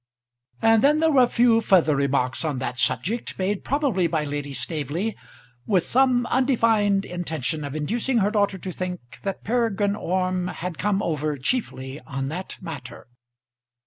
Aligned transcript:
And 0.63 0.81
then 0.81 0.97
there 0.97 1.11
were 1.11 1.25
a 1.25 1.29
few 1.29 1.61
further 1.61 1.95
remarks 1.95 2.43
on 2.43 2.57
that 2.57 2.79
subject, 2.79 3.37
made 3.37 3.63
probably 3.63 4.07
by 4.07 4.23
Lady 4.23 4.51
Staveley 4.51 5.15
with 5.67 5.83
some 5.83 6.25
undefined 6.25 7.05
intention 7.05 7.63
of 7.63 7.75
inducing 7.75 8.17
her 8.17 8.31
daughter 8.31 8.57
to 8.57 8.71
think 8.71 8.99
that 9.21 9.43
Peregrine 9.43 9.95
Orme 9.95 10.47
had 10.47 10.79
come 10.79 11.03
over 11.03 11.37
chiefly 11.37 11.99
on 12.07 12.29
that 12.29 12.57
matter. 12.59 13.09